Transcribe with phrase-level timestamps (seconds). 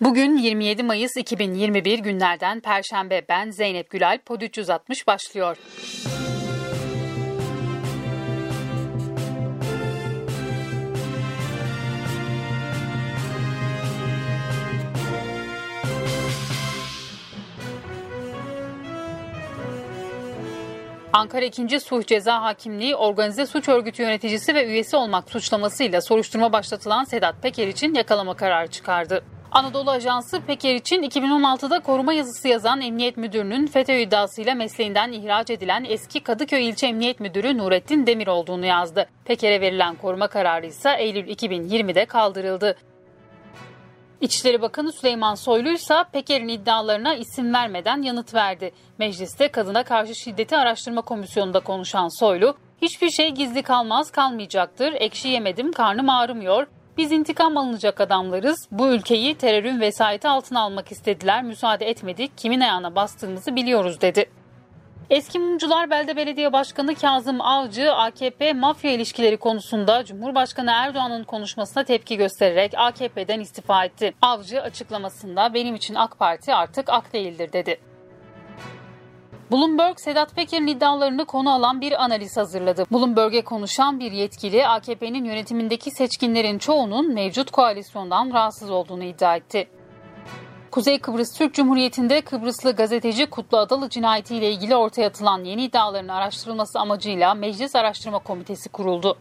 [0.00, 5.56] Bugün 27 Mayıs 2021 günlerden Perşembe ben Zeynep Gülal Pod 360 başlıyor.
[21.12, 21.80] Ankara 2.
[21.80, 27.68] Suç Ceza Hakimliği organize suç örgütü yöneticisi ve üyesi olmak suçlamasıyla soruşturma başlatılan Sedat Peker
[27.68, 29.24] için yakalama kararı çıkardı.
[29.52, 35.84] Anadolu Ajansı Peker için 2016'da koruma yazısı yazan Emniyet Müdürü'nün FETÖ iddiasıyla mesleğinden ihraç edilen
[35.88, 39.08] eski Kadıköy İlçe Emniyet Müdürü Nurettin Demir olduğunu yazdı.
[39.24, 42.76] Peker'e verilen koruma kararı ise Eylül 2020'de kaldırıldı.
[44.20, 48.72] İçişleri Bakanı Süleyman Soylu ise Peker'in iddialarına isim vermeden yanıt verdi.
[48.98, 55.72] Mecliste kadına karşı şiddeti araştırma komisyonunda konuşan Soylu, hiçbir şey gizli kalmaz kalmayacaktır, ekşi yemedim
[55.72, 56.66] karnım ağrımıyor,
[57.00, 58.68] biz intikam alınacak adamlarız.
[58.70, 61.42] Bu ülkeyi terörün vesayeti altına almak istediler.
[61.42, 62.38] Müsaade etmedik.
[62.38, 64.30] Kimin ayağına bastığımızı biliyoruz dedi.
[65.10, 72.16] Eski Mumcular Belde Belediye Başkanı Kazım Avcı, AKP mafya ilişkileri konusunda Cumhurbaşkanı Erdoğan'ın konuşmasına tepki
[72.16, 74.14] göstererek AKP'den istifa etti.
[74.22, 77.89] Avcı açıklamasında benim için AK Parti artık AK değildir dedi.
[79.52, 82.84] Bloomberg, Sedat Peker'in iddialarını konu alan bir analiz hazırladı.
[82.92, 89.68] Bloomberg'e konuşan bir yetkili AKP'nin yönetimindeki seçkinlerin çoğunun mevcut koalisyondan rahatsız olduğunu iddia etti.
[90.70, 96.78] Kuzey Kıbrıs Türk Cumhuriyeti'nde Kıbrıslı gazeteci Kutlu Adalı cinayetiyle ilgili ortaya atılan yeni iddiaların araştırılması
[96.78, 99.16] amacıyla Meclis Araştırma Komitesi kuruldu.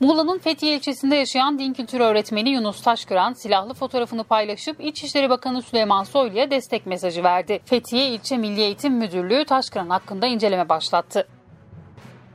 [0.00, 6.04] Muğla'nın Fethiye ilçesinde yaşayan din kültürü öğretmeni Yunus Taşkıran silahlı fotoğrafını paylaşıp İçişleri Bakanı Süleyman
[6.04, 7.60] Soylu'ya destek mesajı verdi.
[7.64, 11.28] Fethiye İlçe Milli Eğitim Müdürlüğü Taşkıran hakkında inceleme başlattı.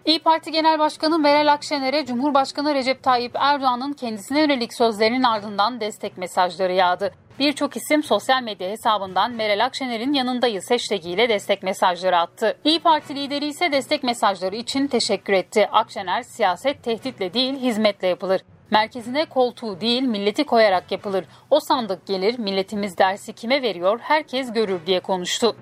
[0.10, 6.18] İyi Parti Genel Başkanı Meral Akşener'e Cumhurbaşkanı Recep Tayyip Erdoğan'ın kendisine yönelik sözlerinin ardından destek
[6.18, 7.12] mesajları yağdı.
[7.40, 12.58] Birçok isim sosyal medya hesabından Meral Akşener'in yanındayız hashtag ile destek mesajları attı.
[12.64, 15.68] İyi Parti lideri ise destek mesajları için teşekkür etti.
[15.72, 18.42] Akşener siyaset tehditle değil hizmetle yapılır.
[18.72, 21.26] Merkezine koltuğu değil milleti koyarak yapılır.
[21.50, 25.56] O sandık gelir milletimiz dersi kime veriyor herkes görür diye konuştu.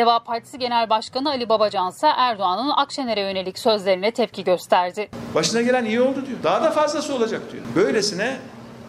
[0.00, 5.08] Deva Partisi Genel Başkanı Ali Babacan ise Erdoğan'ın Akşener'e yönelik sözlerine tepki gösterdi.
[5.34, 6.38] Başına gelen iyi oldu diyor.
[6.42, 7.64] Daha da fazlası olacak diyor.
[7.74, 8.36] Böylesine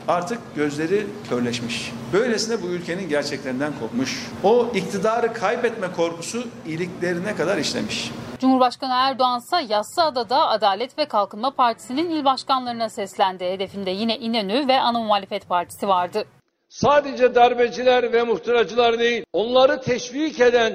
[0.07, 1.91] artık gözleri körleşmiş.
[2.13, 4.31] Böylesine bu ülkenin gerçeklerinden kopmuş.
[4.43, 8.11] O iktidarı kaybetme korkusu iliklerine kadar işlemiş.
[8.39, 13.45] Cumhurbaşkanı Erdoğan ise Yassıada'da Adalet ve Kalkınma Partisi'nin il başkanlarına seslendi.
[13.45, 16.25] Hedefinde yine İnönü ve Ana Muhalefet Partisi vardı.
[16.69, 20.73] Sadece darbeciler ve muhtıracılar değil, onları teşvik eden,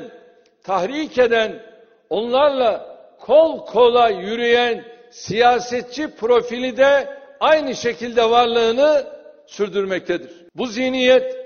[0.66, 1.62] tahrik eden,
[2.10, 9.06] onlarla kol kola yürüyen siyasetçi profili de aynı şekilde varlığını
[9.46, 10.30] sürdürmektedir.
[10.54, 11.36] Bu zihniyet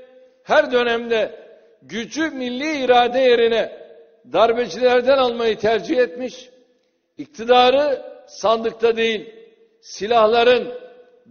[0.45, 1.35] her dönemde
[1.83, 3.73] gücü milli irade yerine
[4.33, 6.51] darbecilerden almayı tercih etmiş,
[7.19, 9.35] iktidarı sandıkta değil,
[9.81, 10.69] silahların,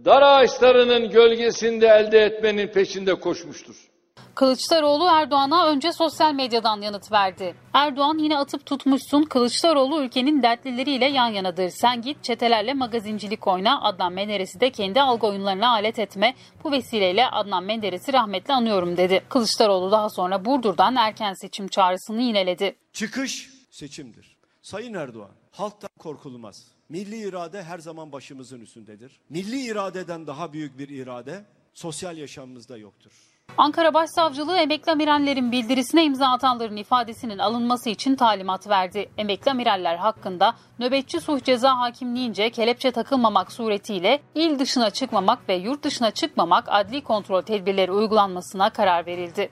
[0.04, 3.89] dar ağaçlarının gölgesinde elde etmenin peşinde koşmuştur.
[4.34, 7.54] Kılıçdaroğlu Erdoğan'a önce sosyal medyadan yanıt verdi.
[7.72, 11.68] Erdoğan yine atıp tutmuşsun Kılıçdaroğlu ülkenin dertlileriyle yan yanadır.
[11.68, 16.34] Sen git çetelerle magazincilik oyna Adnan Menderes'i de kendi algı oyunlarına alet etme.
[16.64, 19.22] Bu vesileyle Adnan Menderes'i rahmetle anıyorum dedi.
[19.28, 22.76] Kılıçdaroğlu daha sonra Burdur'dan erken seçim çağrısını yineledi.
[22.92, 24.36] Çıkış seçimdir.
[24.62, 26.66] Sayın Erdoğan halktan korkulmaz.
[26.88, 29.20] Milli irade her zaman başımızın üstündedir.
[29.28, 31.44] Milli iradeden daha büyük bir irade
[31.74, 33.12] sosyal yaşamımızda yoktur.
[33.58, 39.10] Ankara Başsavcılığı emekli amirallerin bildirisine imza atanların ifadesinin alınması için talimat verdi.
[39.18, 45.82] Emekli amiraller hakkında nöbetçi suç ceza hakimliğince kelepçe takılmamak suretiyle il dışına çıkmamak ve yurt
[45.82, 49.50] dışına çıkmamak adli kontrol tedbirleri uygulanmasına karar verildi.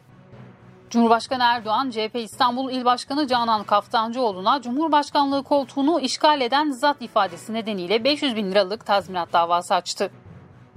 [0.90, 8.04] Cumhurbaşkanı Erdoğan, CHP İstanbul İl Başkanı Canan Kaftancıoğlu'na Cumhurbaşkanlığı koltuğunu işgal eden zat ifadesi nedeniyle
[8.04, 10.10] 500 bin liralık tazminat davası açtı.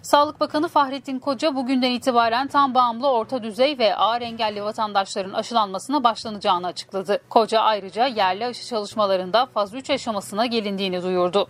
[0.01, 6.03] Sağlık Bakanı Fahrettin Koca bugünden itibaren tam bağımlı orta düzey ve ağır engelli vatandaşların aşılanmasına
[6.03, 7.21] başlanacağını açıkladı.
[7.29, 11.47] Koca ayrıca yerli aşı çalışmalarında faz 3 aşamasına gelindiğini duyurdu.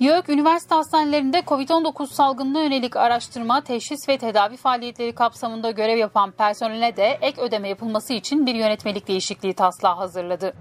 [0.00, 6.96] YÖK, üniversite hastanelerinde COVID-19 salgınına yönelik araştırma, teşhis ve tedavi faaliyetleri kapsamında görev yapan personele
[6.96, 10.54] de ek ödeme yapılması için bir yönetmelik değişikliği taslağı hazırladı.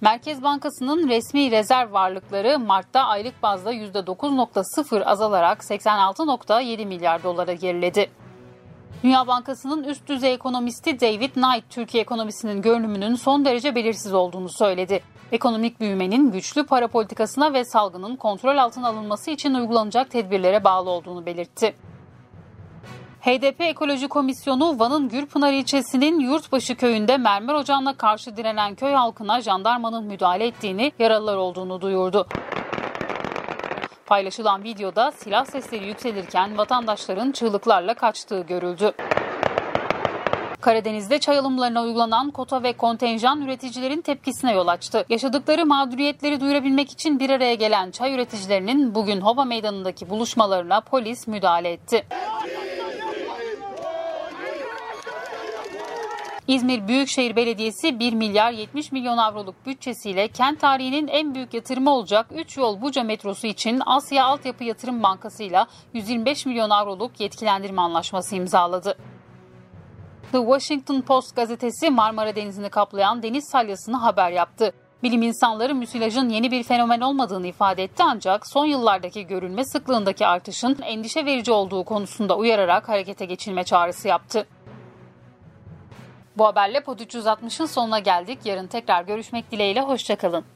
[0.00, 8.10] Merkez Bankası'nın resmi rezerv varlıkları Mart'ta aylık bazda %9.0 azalarak 86.7 milyar dolara geriledi.
[9.02, 15.00] Dünya Bankası'nın üst düzey ekonomisti David Knight, Türkiye ekonomisinin görünümünün son derece belirsiz olduğunu söyledi.
[15.32, 21.26] Ekonomik büyümenin güçlü para politikasına ve salgının kontrol altına alınması için uygulanacak tedbirlere bağlı olduğunu
[21.26, 21.74] belirtti.
[23.24, 30.04] HDP Ekoloji Komisyonu Van'ın Gürpınar ilçesinin Yurtbaşı köyünde mermer ocağına karşı direnen köy halkına jandarmanın
[30.04, 32.26] müdahale ettiğini, yaralılar olduğunu duyurdu.
[34.06, 38.92] Paylaşılan videoda silah sesleri yükselirken vatandaşların çığlıklarla kaçtığı görüldü.
[40.60, 45.04] Karadeniz'de çay alımlarına uygulanan kota ve kontenjan üreticilerin tepkisine yol açtı.
[45.08, 51.72] Yaşadıkları mağduriyetleri duyurabilmek için bir araya gelen çay üreticilerinin bugün Hova Meydanı'ndaki buluşmalarına polis müdahale
[51.72, 52.06] etti.
[56.48, 62.26] İzmir Büyükşehir Belediyesi 1 milyar 70 milyon avroluk bütçesiyle kent tarihinin en büyük yatırımı olacak
[62.34, 68.36] 3 yol Buca metrosu için Asya Altyapı Yatırım Bankası ile 125 milyon avroluk yetkilendirme anlaşması
[68.36, 68.98] imzaladı.
[70.32, 74.72] The Washington Post gazetesi Marmara Denizi'ni kaplayan deniz salyasını haber yaptı.
[75.02, 80.78] Bilim insanları müsilajın yeni bir fenomen olmadığını ifade etti ancak son yıllardaki görülme sıklığındaki artışın
[80.82, 84.46] endişe verici olduğu konusunda uyararak harekete geçilme çağrısı yaptı.
[86.38, 88.38] Bu haberle Pod 360'ın sonuna geldik.
[88.44, 89.80] Yarın tekrar görüşmek dileğiyle.
[89.80, 90.53] Hoşçakalın.